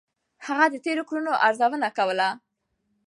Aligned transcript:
هغه 0.45 0.65
د 0.69 0.75
تېرو 0.85 1.03
کړنو 1.09 1.31
ارزونه 1.47 1.87
کوله. 1.97 2.29